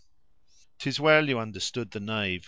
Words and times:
"'Tis 0.79 0.99
well 0.99 1.29
you 1.29 1.37
understood 1.37 1.91
the 1.91 1.99
knave!" 1.99 2.39